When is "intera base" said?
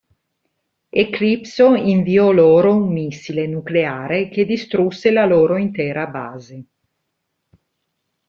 5.57-6.65